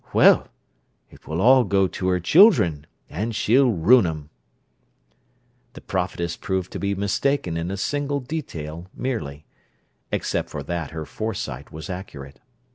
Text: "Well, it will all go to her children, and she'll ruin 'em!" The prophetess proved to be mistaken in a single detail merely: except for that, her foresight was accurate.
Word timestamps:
"Well, 0.13 0.47
it 1.11 1.27
will 1.27 1.39
all 1.41 1.63
go 1.63 1.87
to 1.87 2.07
her 2.07 2.19
children, 2.19 2.87
and 3.07 3.35
she'll 3.35 3.69
ruin 3.71 4.07
'em!" 4.07 4.31
The 5.73 5.81
prophetess 5.81 6.35
proved 6.35 6.71
to 6.71 6.79
be 6.79 6.95
mistaken 6.95 7.55
in 7.55 7.69
a 7.69 7.77
single 7.77 8.19
detail 8.19 8.87
merely: 8.95 9.45
except 10.11 10.49
for 10.49 10.63
that, 10.63 10.89
her 10.89 11.05
foresight 11.05 11.71
was 11.71 11.87
accurate. 11.87 12.39